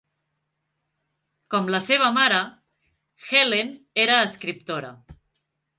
Com 1.55 1.69
la 1.75 1.81
seva 1.89 2.09
mare, 2.17 2.41
Helen 3.29 3.71
era 4.07 4.21
escriptora. 4.31 4.93